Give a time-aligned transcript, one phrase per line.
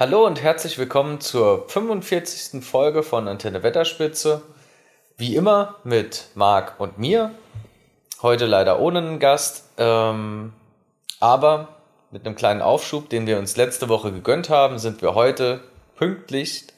[0.00, 2.64] Hallo und herzlich willkommen zur 45.
[2.64, 4.40] Folge von Antenne Wetterspitze.
[5.18, 7.34] Wie immer mit Marc und mir.
[8.22, 10.54] Heute leider ohne einen Gast, ähm,
[11.20, 15.60] aber mit einem kleinen Aufschub, den wir uns letzte Woche gegönnt haben, sind wir heute
[15.96, 16.68] pünktlich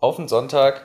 [0.00, 0.84] auf den Sonntag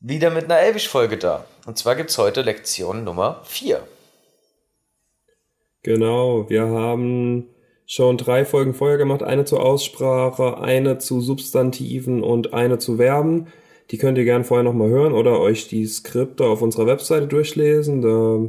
[0.00, 1.44] wieder mit einer Elbisch-Folge da.
[1.66, 3.80] Und zwar gibt es heute Lektion Nummer 4.
[5.84, 7.48] Genau, wir haben
[7.86, 9.22] schon drei Folgen vorher gemacht.
[9.22, 13.46] Eine zur Aussprache, eine zu Substantiven und eine zu Verben.
[13.90, 18.02] Die könnt ihr gerne vorher nochmal hören oder euch die Skripte auf unserer Webseite durchlesen.
[18.02, 18.48] Da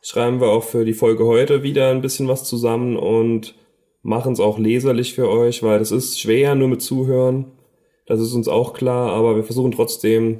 [0.00, 3.54] schreiben wir auch für die Folge heute wieder ein bisschen was zusammen und
[4.02, 7.52] machen es auch leserlich für euch, weil das ist schwer nur mit Zuhören.
[8.06, 10.38] Das ist uns auch klar, aber wir versuchen trotzdem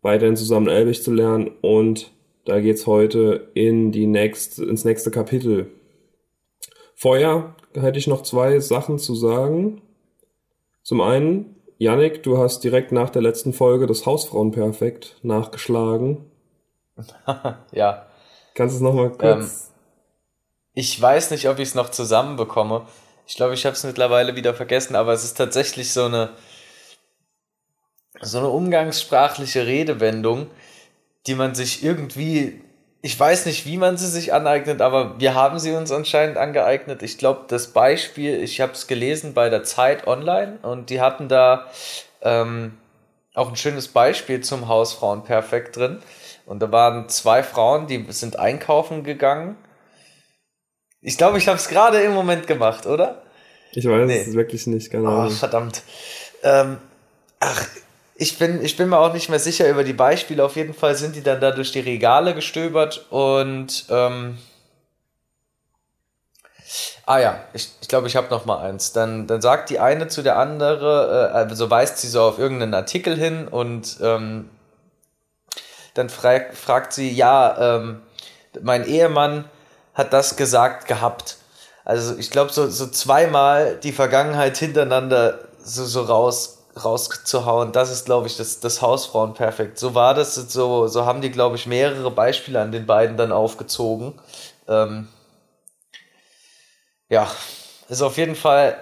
[0.00, 2.12] weiterhin zusammen Elbisch zu lernen und
[2.46, 5.66] da geht's heute in die next, ins nächste Kapitel.
[6.94, 9.82] Vorher hätte ich noch zwei Sachen zu sagen.
[10.82, 16.24] Zum einen, Yannick, du hast direkt nach der letzten Folge das Hausfrauenperfekt nachgeschlagen.
[17.72, 18.06] ja.
[18.54, 19.20] Kannst du es nochmal kurz?
[19.22, 19.74] Ähm,
[20.74, 22.86] ich weiß nicht, ob ich es noch zusammenbekomme.
[23.26, 26.30] Ich glaube, ich habe es mittlerweile wieder vergessen, aber es ist tatsächlich so eine,
[28.20, 30.48] so eine umgangssprachliche Redewendung,
[31.26, 32.60] die man sich irgendwie
[33.04, 37.02] ich weiß nicht, wie man sie sich aneignet, aber wir haben sie uns anscheinend angeeignet.
[37.02, 41.28] Ich glaube, das Beispiel, ich habe es gelesen bei der Zeit Online und die hatten
[41.28, 41.66] da
[42.22, 42.78] ähm,
[43.34, 45.98] auch ein schönes Beispiel zum Hausfrauen perfekt drin.
[46.46, 49.56] Und da waren zwei Frauen, die sind einkaufen gegangen.
[51.02, 53.22] Ich glaube, ich habe es gerade im Moment gemacht, oder?
[53.72, 54.22] Ich weiß nee.
[54.22, 55.26] es wirklich nicht, genau.
[55.26, 55.82] Oh, verdammt.
[56.42, 56.78] Ähm,
[57.38, 57.68] ach,
[58.16, 60.44] ich bin, ich bin mir auch nicht mehr sicher über die Beispiele.
[60.44, 64.38] Auf jeden Fall sind die dann da durch die Regale gestöbert und ähm,
[67.06, 68.92] Ah ja, ich glaube, ich, glaub, ich habe noch mal eins.
[68.92, 72.74] Dann, dann sagt die eine zu der andere, äh, also weist sie so auf irgendeinen
[72.74, 74.48] Artikel hin und ähm,
[75.92, 78.00] dann frag, fragt sie, ja, ähm,
[78.62, 79.44] mein Ehemann
[79.92, 81.36] hat das gesagt gehabt.
[81.84, 88.06] Also ich glaube, so, so zweimal die Vergangenheit hintereinander so, so raus rauszuhauen, das ist,
[88.06, 89.78] glaube ich, das, das Hausfrauen perfekt.
[89.78, 93.32] So war das, so, so haben die, glaube ich, mehrere Beispiele an den beiden dann
[93.32, 94.14] aufgezogen.
[94.68, 95.08] Ähm,
[97.08, 97.28] ja,
[97.88, 98.76] ist auf jeden Fall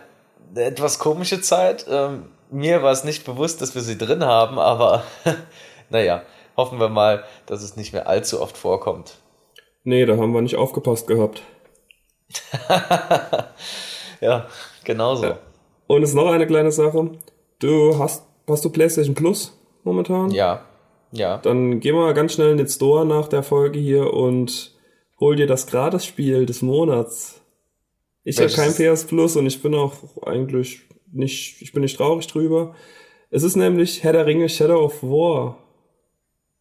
[0.51, 1.87] eine etwas komische Zeit.
[1.89, 5.05] Ähm, mir war es nicht bewusst, dass wir sie drin haben, aber
[5.91, 6.23] naja,
[6.57, 9.17] hoffen wir mal, dass es nicht mehr allzu oft vorkommt.
[9.85, 11.43] Nee, da haben wir nicht aufgepasst gehabt.
[14.21, 14.47] ja,
[14.85, 15.25] genauso.
[15.25, 15.39] Ja.
[15.87, 17.11] Und es ist noch eine kleine Sache.
[17.62, 20.33] Du hast, hast du PlayStation Plus momentan?
[20.33, 20.67] Ja.
[21.12, 21.39] Ja.
[21.39, 24.75] Dann geh mal ganz schnell in den Store nach der Folge hier und
[25.21, 27.41] hol dir das Gratis-Spiel des Monats.
[28.25, 29.93] Ich habe kein PS Plus und ich bin auch
[30.25, 30.81] eigentlich
[31.12, 32.75] nicht, ich bin nicht traurig drüber.
[33.31, 35.59] Es ist nämlich Herr der Ringe Shadow of War.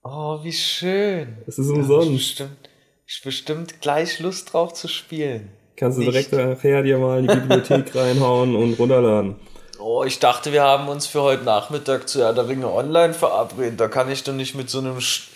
[0.03, 1.37] Oh, wie schön.
[1.47, 2.09] Es ist umsonst.
[2.09, 2.69] Ich bestimmt,
[3.07, 5.49] ich bestimmt gleich Lust drauf zu spielen.
[5.75, 6.13] Kannst du nicht.
[6.13, 9.35] direkt nachher dir mal in die Bibliothek reinhauen und runterladen.
[9.81, 13.79] Oh, ich dachte, wir haben uns für heute Nachmittag zu Herr der Ringe online verabredet.
[13.79, 15.01] Da kann ich doch nicht mit so einem.
[15.01, 15.29] Sch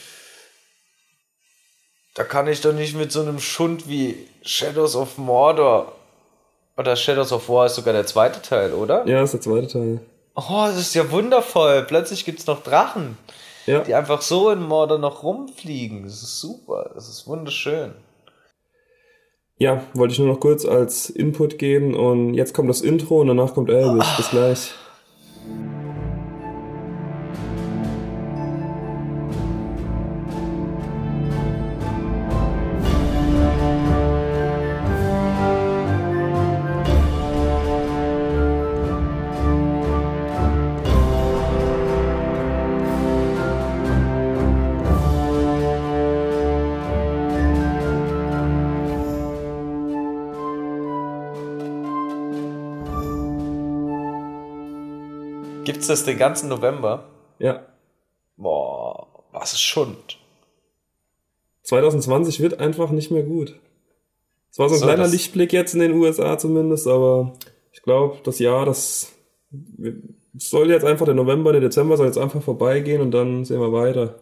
[2.13, 5.91] da kann ich doch nicht mit so einem Schund wie Shadows of Mordor.
[6.77, 9.05] Oder Shadows of War ist sogar der zweite Teil, oder?
[9.07, 9.99] Ja, ist der zweite Teil.
[10.35, 11.83] Oh, das ist ja wundervoll.
[11.83, 13.17] Plötzlich gibt es noch Drachen.
[13.65, 13.79] Ja.
[13.79, 16.03] Die einfach so in Mordor noch rumfliegen.
[16.03, 16.91] Das ist super.
[16.93, 17.93] Das ist wunderschön.
[19.57, 23.27] Ja, wollte ich nur noch kurz als Input geben und jetzt kommt das Intro und
[23.27, 24.05] danach kommt Elvis.
[24.17, 24.73] Bis gleich.
[55.65, 57.09] Gibt's das den ganzen November?
[57.39, 57.65] Ja.
[58.37, 60.17] Boah, was ist Schund.
[61.63, 63.59] 2020 wird einfach nicht mehr gut.
[64.51, 67.33] Es war so ein so, kleiner Lichtblick jetzt in den USA zumindest, aber
[67.73, 69.11] ich glaube, das Jahr, das
[70.37, 73.73] soll jetzt einfach der November, der Dezember soll jetzt einfach vorbeigehen und dann sehen wir
[73.73, 74.15] weiter.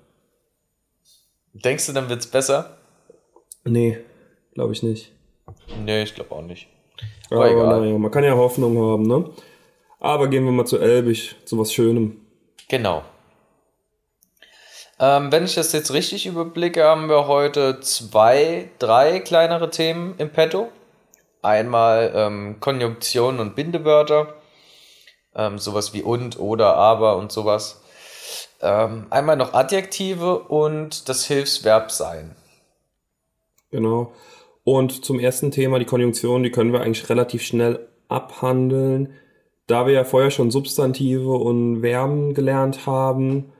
[1.53, 2.77] Denkst du, dann wird's besser?
[3.63, 3.99] Nee,
[4.53, 5.11] glaube ich nicht.
[5.85, 6.67] Nee, ich glaube auch nicht.
[7.29, 9.29] Aber, aber naja, man kann ja Hoffnung haben, ne?
[10.03, 12.19] Aber gehen wir mal zu Elbig, zu was Schönem.
[12.67, 13.03] Genau.
[14.99, 20.29] Ähm, wenn ich das jetzt richtig überblicke, haben wir heute zwei, drei kleinere Themen im
[20.29, 20.67] Petto.
[21.41, 24.35] Einmal ähm, Konjunktion und Bindewörter.
[25.35, 27.81] ähm, sowas wie und, oder, aber und sowas.
[28.61, 32.35] Ähm, einmal noch Adjektive und das Hilfsverb sein.
[33.71, 34.13] Genau.
[34.63, 39.15] Und zum ersten Thema, die Konjunktion, die können wir eigentlich relativ schnell abhandeln.
[39.73, 43.51] Da wir ja vorher schon Substantive und Verben gelernt haben,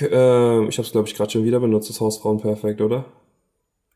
[0.00, 3.04] äh, ich habe es glaube ich gerade schon wieder benutzt, das Hausfrauenperfekt, oder?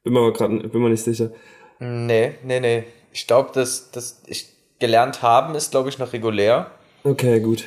[0.04, 1.32] Bin mir aber gerade bin mir nicht sicher.
[1.80, 2.84] Nee, nee, nee.
[3.12, 6.70] Ich glaube, dass das ich gelernt haben ist glaube ich noch regulär.
[7.02, 7.64] Okay, gut.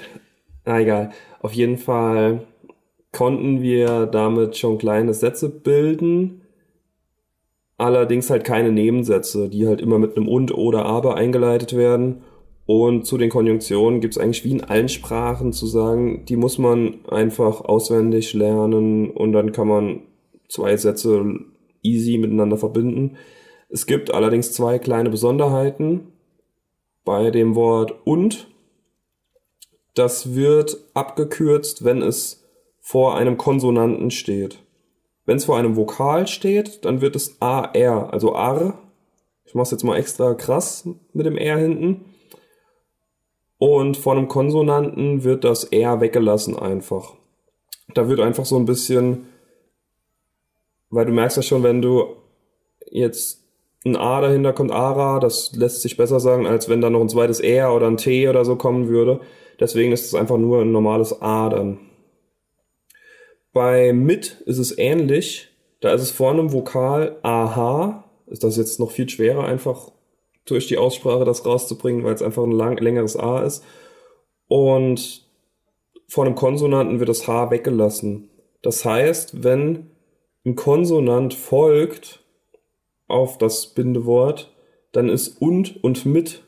[0.63, 1.12] Na egal.
[1.41, 2.48] Auf jeden Fall
[3.12, 6.44] konnten wir damit schon kleine Sätze bilden.
[7.77, 12.24] Allerdings halt keine Nebensätze, die halt immer mit einem und oder aber eingeleitet werden.
[12.65, 16.57] Und zu den Konjunktionen gibt es eigentlich wie in allen Sprachen zu sagen, die muss
[16.57, 20.01] man einfach auswendig lernen und dann kann man
[20.50, 21.23] zwei Sätze
[21.83, 23.17] easy miteinander verbinden.
[23.69, 26.12] Es gibt allerdings zwei kleine Besonderheiten.
[27.03, 28.47] Bei dem Wort und,
[29.94, 32.44] das wird abgekürzt, wenn es
[32.81, 34.63] vor einem Konsonanten steht.
[35.25, 38.79] Wenn es vor einem Vokal steht, dann wird es AR, also AR.
[39.45, 42.06] Ich mache es jetzt mal extra krass mit dem R hinten.
[43.65, 47.15] Und von einem Konsonanten wird das R weggelassen einfach.
[47.95, 49.25] Da wird einfach so ein bisschen,
[50.91, 52.15] weil du merkst ja schon, wenn du
[52.91, 53.44] jetzt
[53.83, 57.09] ein A dahinter kommt, ARA, das lässt sich besser sagen, als wenn da noch ein
[57.09, 59.19] zweites R oder ein T oder so kommen würde.
[59.59, 61.79] Deswegen ist es einfach nur ein normales A dann.
[63.51, 65.50] Bei mit ist es ähnlich.
[65.79, 68.03] Da ist es vor einem Vokal AH.
[68.27, 69.89] Ist das jetzt noch viel schwerer, einfach
[70.45, 73.63] durch die Aussprache das rauszubringen, weil es einfach ein lang, längeres A ist.
[74.47, 75.25] Und
[76.07, 78.30] vor einem Konsonanten wird das H weggelassen.
[78.62, 79.92] Das heißt, wenn
[80.45, 82.24] ein Konsonant folgt
[83.07, 84.51] auf das Bindewort,
[84.92, 86.44] dann ist und und mit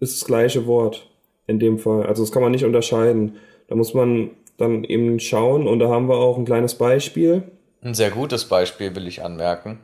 [0.00, 1.10] ist das gleiche Wort
[1.46, 2.06] in dem Fall.
[2.06, 3.36] Also das kann man nicht unterscheiden.
[3.68, 7.42] Da muss man dann eben schauen und da haben wir auch ein kleines Beispiel.
[7.82, 9.78] Ein sehr gutes Beispiel will ich anmerken.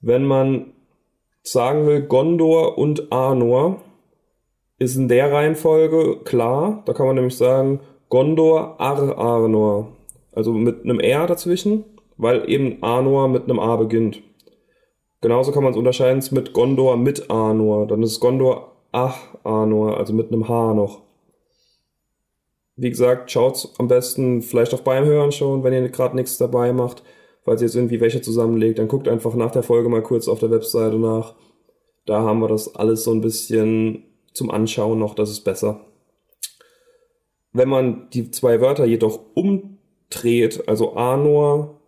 [0.00, 0.72] Wenn man
[1.52, 3.80] sagen will, Gondor und Arnor
[4.78, 6.82] ist in der Reihenfolge klar.
[6.86, 9.92] Da kann man nämlich sagen, Gondor Ar Arnor.
[10.32, 11.84] Also mit einem R dazwischen,
[12.16, 14.22] weil eben Arnor mit einem A beginnt.
[15.20, 17.86] Genauso kann man es unterscheiden mit Gondor mit Arnor.
[17.86, 21.02] Dann ist Gondor Ach Arnor, also mit einem H noch.
[22.76, 26.72] Wie gesagt, schaut am besten vielleicht auch beim Hören schon, wenn ihr gerade nichts dabei
[26.72, 27.02] macht
[27.46, 30.40] falls ihr jetzt irgendwie welche zusammenlegt, dann guckt einfach nach der Folge mal kurz auf
[30.40, 31.34] der Webseite nach.
[32.04, 34.02] Da haben wir das alles so ein bisschen
[34.34, 35.80] zum Anschauen noch, das ist besser.
[37.52, 41.80] Wenn man die zwei Wörter jedoch umdreht, also Anor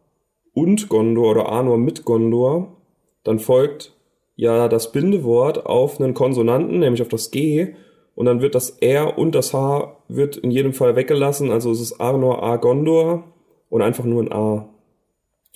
[0.55, 2.77] und Gondor oder Anor mit Gondor,
[3.25, 3.93] dann folgt
[4.37, 7.75] ja das Bindewort auf einen Konsonanten, nämlich auf das G,
[8.15, 11.81] und dann wird das R und das H wird in jedem Fall weggelassen, also es
[11.81, 13.25] ist Arnor A Gondor
[13.69, 14.69] und einfach nur ein A.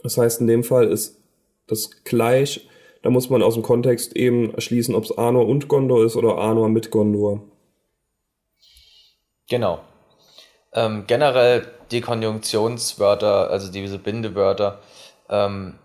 [0.03, 1.21] Das heißt, in dem Fall ist
[1.67, 2.69] das gleich.
[3.03, 6.39] Da muss man aus dem Kontext eben erschließen, ob es Anor und Gondor ist oder
[6.39, 7.41] Anor mit Gondor.
[9.49, 9.81] Genau.
[10.73, 14.81] Ähm, generell die Konjunktionswörter, also diese Bindewörter,
[15.29, 15.79] ähm,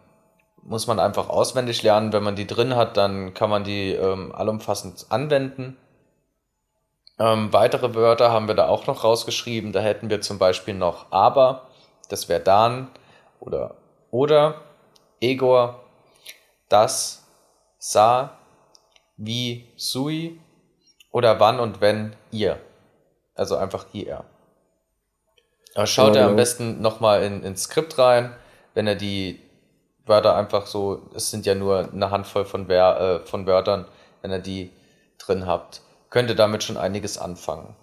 [0.63, 2.13] muss man einfach auswendig lernen.
[2.13, 5.77] Wenn man die drin hat, dann kann man die ähm, allumfassend anwenden.
[7.19, 9.71] Ähm, weitere Wörter haben wir da auch noch rausgeschrieben.
[9.71, 11.67] Da hätten wir zum Beispiel noch aber,
[12.09, 12.89] das wäre dann,
[13.39, 13.75] oder
[14.11, 14.61] oder
[15.19, 15.83] Egor,
[16.69, 17.25] das,
[17.79, 18.37] sa,
[19.17, 20.39] wie, sui
[21.11, 22.59] oder wann und wenn ihr.
[23.35, 24.23] Also einfach ihr.
[25.75, 26.41] Aber schaut ja, er am genau.
[26.41, 28.35] besten nochmal in, ins Skript rein,
[28.73, 29.39] wenn er die
[30.05, 33.85] Wörter einfach so, es sind ja nur eine Handvoll von, Wer, äh, von Wörtern,
[34.21, 34.71] wenn er die
[35.17, 37.75] drin habt, könnte damit schon einiges anfangen.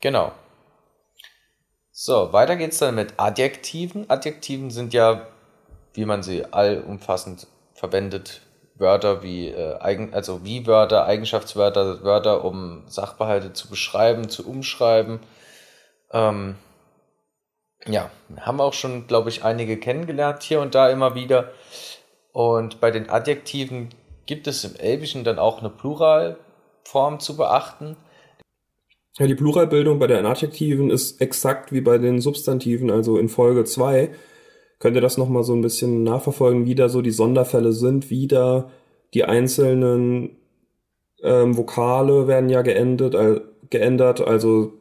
[0.00, 0.32] Genau.
[2.02, 4.08] So, weiter geht's dann mit Adjektiven.
[4.08, 5.26] Adjektiven sind ja,
[5.92, 8.40] wie man sie allumfassend verwendet,
[8.76, 15.20] Wörter wie äh, also wie Wörter, Eigenschaftswörter, Wörter, um Sachverhalte zu beschreiben, zu umschreiben.
[16.10, 16.56] Ähm,
[17.84, 21.50] ja, haben auch schon, glaube ich, einige kennengelernt hier und da immer wieder.
[22.32, 23.90] Und bei den Adjektiven
[24.24, 27.98] gibt es im Elbischen dann auch eine Pluralform zu beachten.
[29.18, 33.64] Ja, die Pluralbildung bei den Adjektiven ist exakt wie bei den Substantiven, also in Folge
[33.64, 34.10] 2
[34.78, 38.26] könnt ihr das nochmal so ein bisschen nachverfolgen, wie da so die Sonderfälle sind, wie
[38.26, 38.70] da
[39.12, 40.36] die einzelnen
[41.22, 44.72] ähm, Vokale werden ja geendet, äh, geändert, also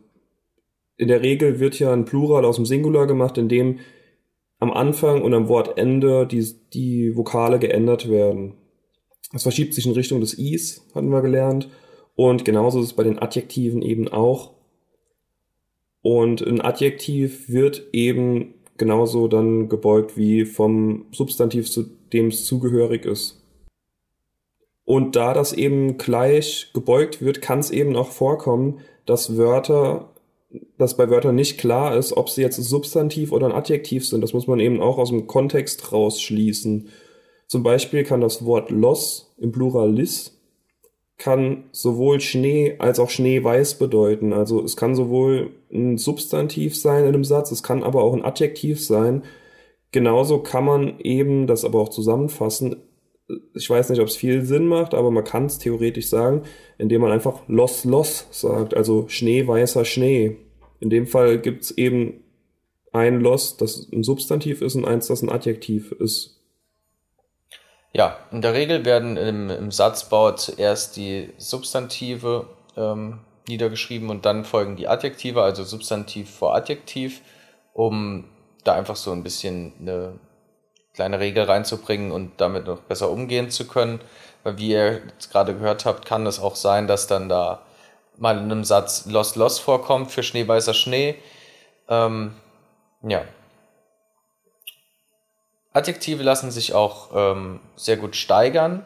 [0.96, 3.80] in der Regel wird ja ein Plural aus dem Singular gemacht, indem
[4.60, 8.56] am Anfang und am Wortende die, die Vokale geändert werden.
[9.32, 11.70] Das verschiebt sich in Richtung des Is, hatten wir gelernt.
[12.20, 14.52] Und genauso ist es bei den Adjektiven eben auch.
[16.02, 23.06] Und ein Adjektiv wird eben genauso dann gebeugt wie vom Substantiv, zu dem es zugehörig
[23.06, 23.42] ist.
[24.84, 30.14] Und da das eben gleich gebeugt wird, kann es eben auch vorkommen, dass Wörter,
[30.78, 34.20] dass bei Wörtern nicht klar ist, ob sie jetzt Substantiv oder ein Adjektiv sind.
[34.20, 36.90] Das muss man eben auch aus dem Kontext rausschließen.
[37.48, 40.36] Zum Beispiel kann das Wort los im Plural lis
[41.20, 44.34] kann sowohl Schnee als auch Schneeweiß bedeuten.
[44.34, 48.24] Also es kann sowohl ein Substantiv sein in einem Satz, es kann aber auch ein
[48.24, 49.24] Adjektiv sein.
[49.92, 52.78] Genauso kann man eben das aber auch zusammenfassen.
[53.54, 56.44] Ich weiß nicht, ob es viel Sinn macht, aber man kann es theoretisch sagen,
[56.78, 60.38] indem man einfach los los sagt, also schneeweißer Schnee.
[60.80, 62.24] In dem Fall gibt es eben
[62.94, 66.39] ein los, das ein Substantiv ist und eins, das ein Adjektiv ist.
[67.92, 74.46] Ja, in der Regel werden im, im Satzbau zuerst die Substantive ähm, niedergeschrieben und dann
[74.46, 77.22] folgen die Adjektive, also Substantiv vor Adjektiv,
[77.74, 78.26] um
[78.64, 80.20] da einfach so ein bisschen eine
[80.94, 84.02] kleine Regel reinzubringen und damit noch besser umgehen zu können.
[84.44, 87.64] Weil wie ihr jetzt gerade gehört habt, kann es auch sein, dass dann da
[88.18, 91.16] mal in einem Satz Los Los vorkommt für schneeweißer Schnee.
[91.88, 92.36] Ähm,
[93.02, 93.24] ja,
[95.74, 98.84] Adjektive lassen sich auch ähm, sehr gut steigern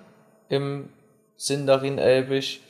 [0.50, 0.90] im
[1.38, 2.62] Sindarin-Elbisch.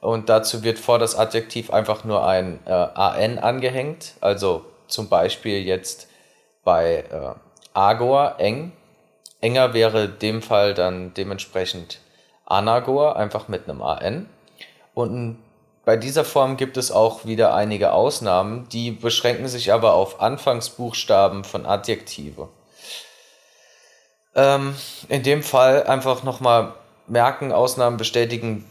[0.00, 4.14] Und dazu wird vor das Adjektiv einfach nur ein äh, an angehängt.
[4.20, 6.08] Also zum Beispiel jetzt
[6.64, 7.34] bei äh,
[7.74, 8.72] Agor, eng.
[9.40, 12.00] Enger wäre dem Fall dann dementsprechend
[12.46, 14.28] Anagor, einfach mit einem an.
[14.94, 15.38] Und
[15.84, 21.44] bei dieser Form gibt es auch wieder einige Ausnahmen, die beschränken sich aber auf Anfangsbuchstaben
[21.44, 22.48] von Adjektive.
[24.36, 24.76] Ähm,
[25.08, 26.74] in dem Fall einfach nochmal
[27.08, 28.64] merken, Ausnahmen bestätigen,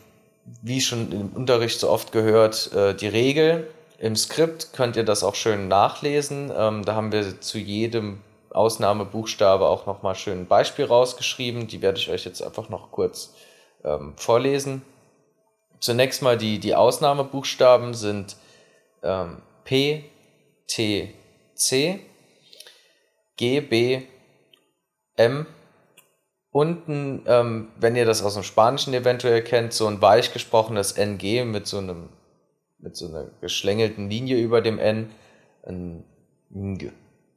[0.62, 3.68] wie schon im Unterricht so oft gehört, äh, die Regel.
[3.98, 6.52] Im Skript könnt ihr das auch schön nachlesen.
[6.56, 11.68] Ähm, da haben wir zu jedem Ausnahmebuchstabe auch nochmal schön ein Beispiel rausgeschrieben.
[11.68, 13.34] Die werde ich euch jetzt einfach noch kurz
[13.84, 14.84] ähm, vorlesen.
[15.80, 18.36] Zunächst mal die, die Ausnahmebuchstaben sind
[19.02, 20.06] ähm, P,
[20.68, 21.14] T,
[21.56, 22.00] C,
[23.38, 24.04] G, B,
[25.16, 25.46] M,
[26.56, 31.44] unten, ähm, wenn ihr das aus dem Spanischen eventuell kennt, so ein weich gesprochenes NG
[31.44, 32.08] mit so einem,
[32.78, 35.12] mit so einer geschlängelten Linie über dem N.
[35.66, 36.06] Ein
[36.52, 36.94] Ng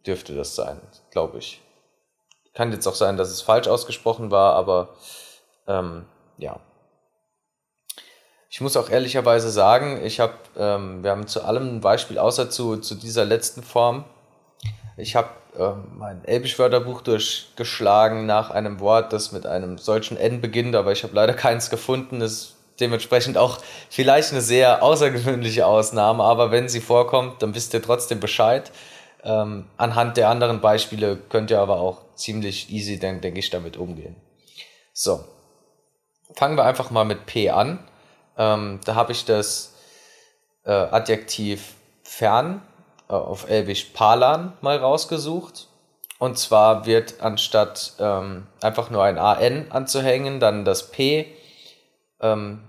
[0.06, 1.60] dürfte das sein, glaube ich.
[2.54, 4.90] Kann jetzt auch sein, dass es falsch ausgesprochen war, aber
[5.66, 6.04] ähm,
[6.36, 6.60] ja.
[8.48, 12.50] Ich muss auch ehrlicherweise sagen, ich habe, ähm, wir haben zu allem ein Beispiel, außer
[12.50, 14.04] zu, zu dieser letzten Form.
[14.98, 20.74] Ich habe äh, mein Elbisch-Wörterbuch durchgeschlagen nach einem Wort, das mit einem solchen N beginnt,
[20.74, 22.18] aber ich habe leider keins gefunden.
[22.18, 23.58] Das ist dementsprechend auch
[23.90, 28.72] vielleicht eine sehr außergewöhnliche Ausnahme, aber wenn sie vorkommt, dann wisst ihr trotzdem Bescheid.
[29.22, 33.76] Ähm, anhand der anderen Beispiele könnt ihr aber auch ziemlich easy, denke denk ich, damit
[33.76, 34.16] umgehen.
[34.92, 35.24] So,
[36.34, 37.78] fangen wir einfach mal mit P an.
[38.36, 39.74] Ähm, da habe ich das
[40.64, 42.62] äh, Adjektiv fern
[43.08, 45.68] auf Elbisch Palan mal rausgesucht.
[46.18, 51.26] Und zwar wird anstatt ähm, einfach nur ein AN anzuhängen, dann das P
[52.20, 52.60] ähm,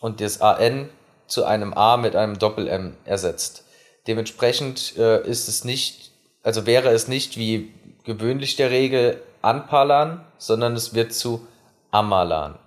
[0.00, 0.88] und das AN
[1.26, 3.64] zu einem A mit einem Doppel-M ersetzt.
[4.06, 7.74] Dementsprechend äh, ist es nicht, also wäre es nicht wie
[8.04, 11.46] gewöhnlich der Regel Anpalan, sondern es wird zu
[11.90, 12.58] Amalan.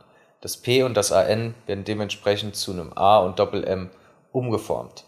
[0.42, 3.90] Das P und das AN werden dementsprechend zu einem A und Doppel-M
[4.32, 5.04] umgeformt.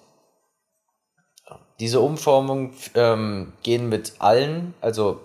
[1.79, 5.19] Diese Umformungen ähm, gehen mit allen, also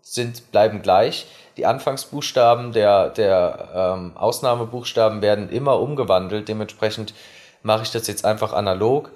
[0.00, 1.26] sind, bleiben gleich.
[1.58, 6.48] Die Anfangsbuchstaben der, der ähm, Ausnahmebuchstaben werden immer umgewandelt.
[6.48, 7.14] Dementsprechend
[7.62, 9.10] mache ich das jetzt einfach analog.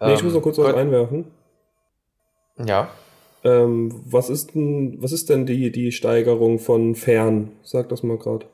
[0.00, 1.26] Nee, ich muss noch kurz was einwerfen.
[2.64, 2.88] Ja.
[3.42, 7.52] Ähm, was, ist denn, was ist denn die, die Steigerung von fern?
[7.62, 8.46] Sag das mal gerade.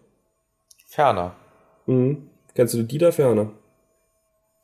[0.87, 1.35] Ferner.
[1.87, 2.31] Mhm.
[2.55, 3.51] Kennst du die da ferner?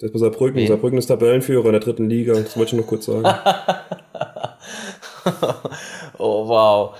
[0.00, 0.56] Der ist bei Saarbrücken.
[0.56, 0.68] Wen?
[0.68, 2.32] Saarbrücken ist Tabellenführer in der dritten Liga.
[2.32, 3.24] Das wollte ich noch kurz sagen.
[6.18, 6.96] oh, wow.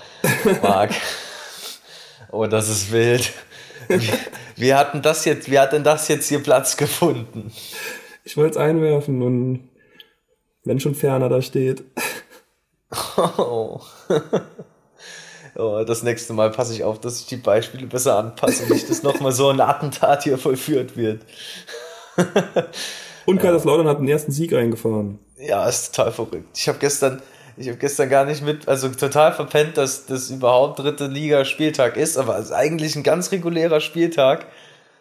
[0.61, 0.91] Marc.
[2.31, 3.33] oh, das ist wild.
[3.87, 4.11] Wie,
[4.55, 7.51] wie, hatten das jetzt, wie hat denn das jetzt hier Platz gefunden?
[8.23, 9.69] Ich wollte es einwerfen und
[10.63, 11.83] wenn schon ferner da steht.
[13.17, 13.81] Oh.
[15.55, 15.83] oh.
[15.85, 19.01] das nächste Mal passe ich auf, dass ich die Beispiele besser anpasse und nicht, dass
[19.01, 21.25] nochmal so ein Attentat hier vollführt wird.
[23.25, 25.19] Und Kaiserslautern hat den ersten Sieg eingefahren.
[25.37, 26.57] Ja, ist total verrückt.
[26.57, 27.21] Ich habe gestern,
[27.57, 31.97] ich habe gestern gar nicht mit, also total verpennt, dass das überhaupt dritte Liga Spieltag
[31.97, 34.47] ist, aber es ist eigentlich ein ganz regulärer Spieltag.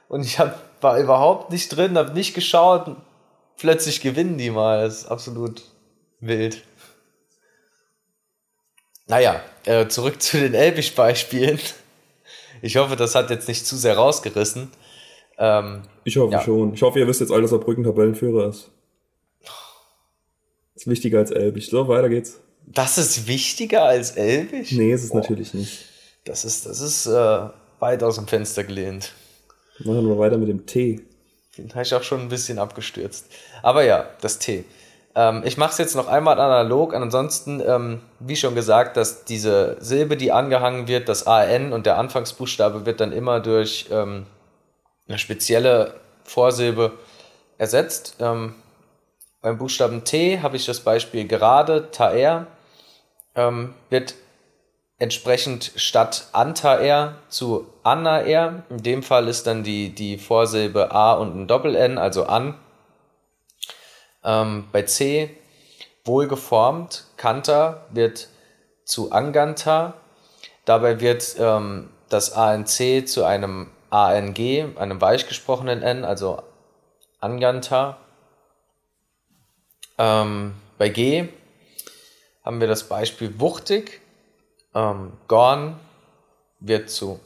[0.09, 2.97] und ich hab, war überhaupt nicht drin, habe nicht geschaut.
[3.57, 4.83] Plötzlich gewinnen die mal.
[4.85, 5.63] Das ist absolut
[6.21, 6.63] wild.
[9.07, 11.59] Naja, äh, zurück zu den Elbisch-Beispielen.
[12.63, 14.71] Ich hoffe, das hat jetzt nicht zu sehr rausgerissen.
[15.41, 16.43] Ähm, ich hoffe ja.
[16.43, 16.75] schon.
[16.75, 18.71] Ich hoffe, ihr wisst jetzt alle, dass Saarbrücken Tabellenführer ist.
[20.75, 21.71] ist wichtiger als Elbisch.
[21.71, 22.39] So, weiter geht's.
[22.67, 24.73] Das ist wichtiger als Elbisch?
[24.73, 25.21] Nee, ist es Boah.
[25.21, 25.87] natürlich nicht.
[26.25, 27.49] Das ist, das ist äh,
[27.81, 29.13] weit aus dem Fenster gelehnt.
[29.79, 31.01] Machen wir weiter mit dem T.
[31.57, 33.27] Den habe ich auch schon ein bisschen abgestürzt.
[33.63, 34.65] Aber ja, das T.
[35.15, 36.95] Ähm, ich mache es jetzt noch einmal analog.
[36.95, 41.97] Ansonsten, ähm, wie schon gesagt, dass diese Silbe, die angehangen wird, das AN und der
[41.97, 44.27] Anfangsbuchstabe wird dann immer durch ähm,
[45.11, 46.93] eine spezielle Vorsilbe
[47.59, 48.17] ersetzt.
[48.21, 48.55] Ähm,
[49.43, 52.47] beim Buchstaben T habe ich das Beispiel gerade, Taer,
[53.35, 54.15] ähm, wird
[54.99, 58.63] entsprechend statt Antaer zu Anaer.
[58.71, 62.55] In dem Fall ist dann die, die Vorsilbe A und ein Doppel-N, also an.
[64.23, 65.37] Ähm, bei C
[66.05, 68.29] wohlgeformt, Kanta wird
[68.85, 69.95] zu Anganta.
[70.67, 74.37] Dabei wird ähm, das ANC zu einem ANG,
[74.77, 76.43] einem weich gesprochenen N, also
[77.21, 77.99] Anganta.
[79.99, 81.29] Ähm, bei G
[82.45, 84.01] haben wir das Beispiel wuchtig
[84.75, 85.79] ähm, Gorn
[86.61, 87.21] wird zu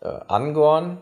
[0.00, 0.98] äh, Angorn.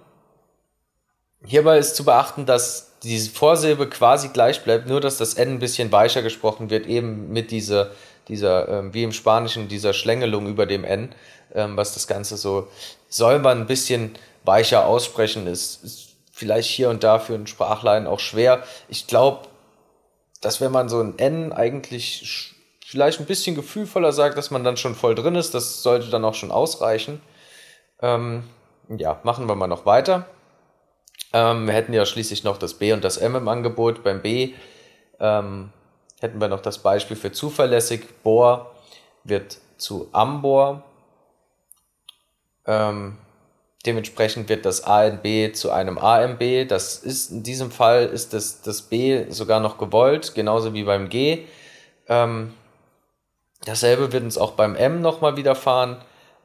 [1.44, 5.58] Hierbei ist zu beachten, dass diese Vorsilbe quasi gleich bleibt, nur dass das N ein
[5.58, 7.90] bisschen weicher gesprochen wird, eben mit dieser,
[8.28, 11.12] dieser äh, wie im Spanischen, dieser Schlängelung über dem N,
[11.52, 12.68] äh, was das Ganze so,
[13.38, 18.20] man ein bisschen weicher aussprechen, ist, ist vielleicht hier und da für einen Sprachlein auch
[18.20, 18.62] schwer.
[18.88, 19.48] Ich glaube,
[20.40, 22.54] dass wenn man so ein N eigentlich
[22.86, 25.54] vielleicht ein bisschen gefühlvoller sagt, dass man dann schon voll drin ist.
[25.54, 27.20] Das sollte dann auch schon ausreichen.
[28.00, 28.44] Ähm,
[28.88, 30.26] ja, machen wir mal noch weiter.
[31.32, 34.04] Ähm, wir hätten ja schließlich noch das B und das M im Angebot.
[34.04, 34.54] Beim B
[35.18, 35.72] ähm,
[36.20, 38.22] hätten wir noch das Beispiel für zuverlässig.
[38.22, 38.72] Bohr
[39.24, 40.84] wird zu Ambor.
[42.66, 43.18] Ähm,
[43.86, 46.68] dementsprechend wird das ANB zu einem AMB.
[46.68, 51.08] Das ist in diesem Fall ist das, das B sogar noch gewollt, genauso wie beim
[51.08, 51.44] G.
[52.08, 52.52] Ähm,
[53.66, 55.96] Dasselbe wird uns auch beim M nochmal widerfahren.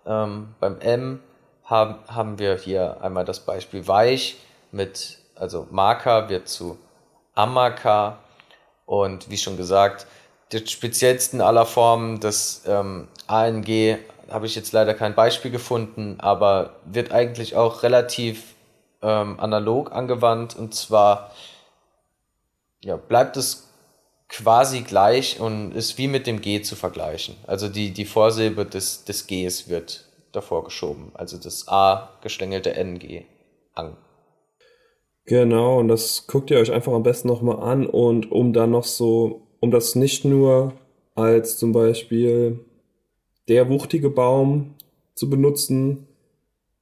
[0.08, 1.20] Ähm, beim M
[1.64, 4.38] haben, haben wir hier einmal das Beispiel weich
[4.72, 6.80] mit, also Marker wird zu
[7.36, 8.18] Amaka
[8.88, 10.08] und wie schon gesagt,
[10.52, 14.00] die speziellsten aller Formen des ähm, ANG
[14.32, 18.56] habe ich jetzt leider kein Beispiel gefunden, aber wird eigentlich auch relativ
[19.02, 21.32] ähm, analog angewandt und zwar
[22.84, 23.70] ja, bleibt es
[24.28, 27.36] quasi gleich und ist wie mit dem G zu vergleichen.
[27.46, 31.12] Also die, die Vorsilbe des, des Gs wird davor geschoben.
[31.14, 33.26] Also das A geschlängelte NG.
[33.74, 33.96] An.
[35.26, 38.84] Genau, und das guckt ihr euch einfach am besten nochmal an und um dann noch
[38.84, 40.74] so, um das nicht nur
[41.16, 42.66] als zum Beispiel
[43.48, 44.76] der wuchtige Baum
[45.16, 46.08] zu benutzen,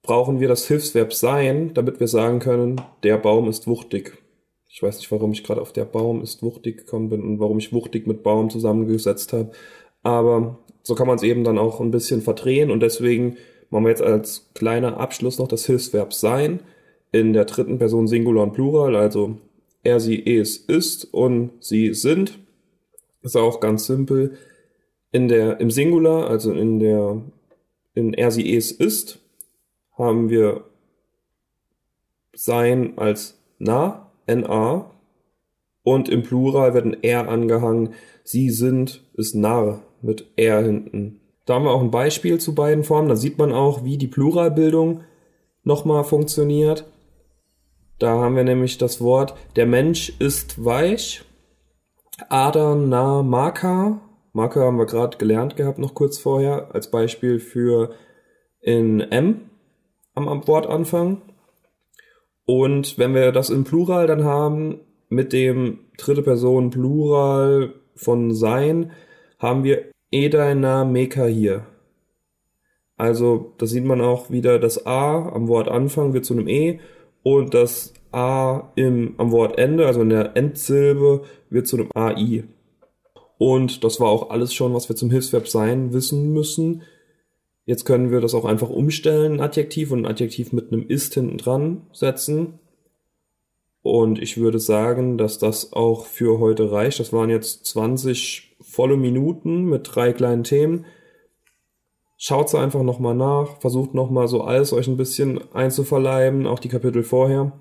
[0.01, 4.17] brauchen wir das Hilfsverb sein, damit wir sagen können, der Baum ist wuchtig.
[4.67, 7.57] Ich weiß nicht, warum ich gerade auf der Baum ist wuchtig gekommen bin und warum
[7.57, 9.51] ich wuchtig mit Baum zusammengesetzt habe.
[10.03, 13.37] Aber so kann man es eben dann auch ein bisschen verdrehen und deswegen
[13.69, 16.61] machen wir jetzt als kleiner Abschluss noch das Hilfsverb sein
[17.11, 19.37] in der dritten Person Singular und Plural, also
[19.83, 22.39] er, sie, es, ist und sie sind.
[23.21, 24.37] Ist auch ganz simpel.
[25.11, 27.21] In der, im Singular, also in der,
[27.93, 29.19] in er, sie, es, ist,
[29.97, 30.65] haben wir
[32.33, 34.91] sein als na NA
[35.83, 37.93] und im Plural wird ein R angehangen.
[38.23, 41.19] Sie sind ist Narr mit R hinten.
[41.45, 43.09] Da haben wir auch ein Beispiel zu beiden Formen.
[43.09, 45.01] Da sieht man auch, wie die Pluralbildung
[45.63, 46.85] nochmal funktioniert.
[47.97, 51.23] Da haben wir nämlich das Wort, der Mensch ist weich.
[52.29, 53.99] Adana Maka.
[54.33, 57.91] Maka haben wir gerade gelernt gehabt, noch kurz vorher, als Beispiel für
[58.61, 59.49] in M
[60.13, 61.21] am Wortanfang.
[62.45, 68.91] Und wenn wir das im Plural dann haben, mit dem dritte Person Plural von sein,
[69.39, 71.65] haben wir Edaina Meka hier.
[72.97, 76.79] Also, da sieht man auch wieder das A am Wortanfang wird zu einem E
[77.23, 82.43] und das A im, am Wortende, also in der Endsilbe, wird zu einem AI.
[83.39, 86.83] Und das war auch alles schon, was wir zum Hilfsverb sein wissen müssen.
[87.65, 91.13] Jetzt können wir das auch einfach umstellen, ein Adjektiv und ein Adjektiv mit einem ist
[91.13, 92.59] hinten dran setzen.
[93.81, 96.99] Und ich würde sagen, dass das auch für heute reicht.
[96.99, 100.85] Das waren jetzt 20 volle Minuten mit drei kleinen Themen.
[102.17, 106.67] Schaut sie einfach nochmal nach, versucht nochmal so alles euch ein bisschen einzuverleiben, auch die
[106.67, 107.53] Kapitel vorher.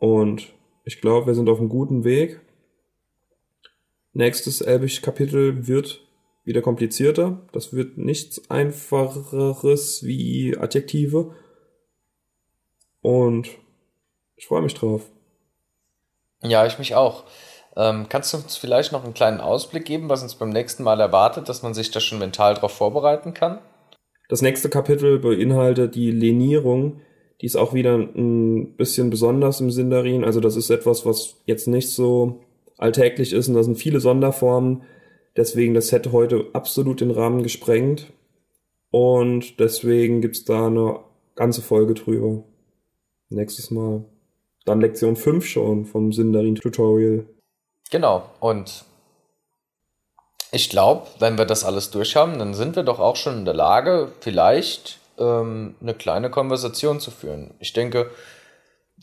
[0.00, 0.52] Und
[0.84, 2.40] ich glaube, wir sind auf einem guten Weg.
[4.16, 6.00] Nächstes Elbisch-Kapitel wird
[6.42, 7.42] wieder komplizierter.
[7.52, 11.34] Das wird nichts einfacheres wie Adjektive.
[13.02, 13.50] Und
[14.36, 15.02] ich freue mich drauf.
[16.42, 17.24] Ja, ich mich auch.
[17.76, 20.98] Ähm, kannst du uns vielleicht noch einen kleinen Ausblick geben, was uns beim nächsten Mal
[20.98, 23.58] erwartet, dass man sich da schon mental darauf vorbereiten kann?
[24.30, 27.02] Das nächste Kapitel beinhaltet die Lenierung.
[27.42, 30.24] Die ist auch wieder ein bisschen besonders im Sindarin.
[30.24, 32.45] Also das ist etwas, was jetzt nicht so
[32.78, 34.82] alltäglich ist und da sind viele Sonderformen.
[35.36, 38.12] Deswegen, das hätte heute absolut den Rahmen gesprengt.
[38.90, 41.00] Und deswegen gibt's da eine
[41.34, 42.42] ganze Folge drüber.
[43.28, 44.04] Nächstes Mal.
[44.64, 47.26] Dann Lektion 5 schon vom Sindarin Tutorial.
[47.90, 48.30] Genau.
[48.40, 48.84] Und
[50.52, 53.54] ich glaube, wenn wir das alles durchhaben, dann sind wir doch auch schon in der
[53.54, 57.54] Lage, vielleicht ähm, eine kleine Konversation zu führen.
[57.58, 58.10] Ich denke,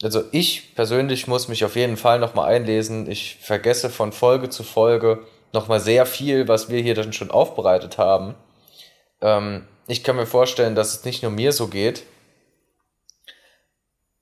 [0.04, 3.10] also ich persönlich muss mich auf jeden Fall nochmal einlesen.
[3.10, 7.98] Ich vergesse von Folge zu Folge nochmal sehr viel, was wir hier dann schon aufbereitet
[7.98, 8.36] haben.
[9.22, 12.04] Ähm, ich kann mir vorstellen, dass es nicht nur mir so geht.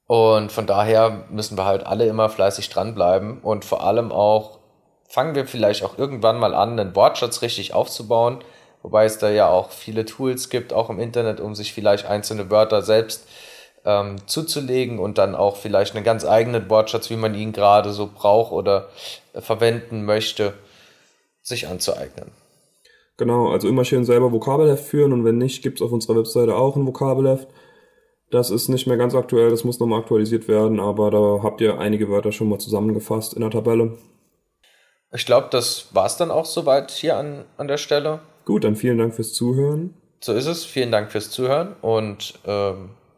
[0.07, 4.59] Und von daher müssen wir halt alle immer fleißig dranbleiben und vor allem auch
[5.07, 8.43] fangen wir vielleicht auch irgendwann mal an, einen Wortschatz richtig aufzubauen.
[8.81, 12.49] Wobei es da ja auch viele Tools gibt, auch im Internet, um sich vielleicht einzelne
[12.49, 13.25] Wörter selbst
[13.85, 18.09] ähm, zuzulegen und dann auch vielleicht einen ganz eigenen Wortschatz, wie man ihn gerade so
[18.13, 18.89] braucht oder
[19.33, 20.53] äh, verwenden möchte,
[21.41, 22.31] sich anzueignen.
[23.17, 26.55] Genau, also immer schön selber Vokabelheft führen und wenn nicht, gibt es auf unserer Webseite
[26.55, 27.47] auch ein Vokabelheft.
[28.31, 31.79] Das ist nicht mehr ganz aktuell, das muss nochmal aktualisiert werden, aber da habt ihr
[31.79, 33.97] einige Wörter schon mal zusammengefasst in der Tabelle.
[35.13, 38.21] Ich glaube, das war es dann auch soweit hier an, an der Stelle.
[38.45, 39.93] Gut, dann vielen Dank fürs Zuhören.
[40.21, 40.63] So ist es.
[40.63, 42.91] Vielen Dank fürs Zuhören und ähm,